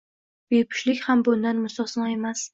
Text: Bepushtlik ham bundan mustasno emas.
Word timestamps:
Bepushtlik 0.53 1.03
ham 1.11 1.23
bundan 1.29 1.61
mustasno 1.67 2.11
emas. 2.17 2.45